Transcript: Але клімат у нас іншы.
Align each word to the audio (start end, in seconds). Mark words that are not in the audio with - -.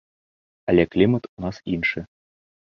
Але 0.73 0.85
клімат 0.93 1.23
у 1.29 1.45
нас 1.47 1.61
іншы. 1.75 2.05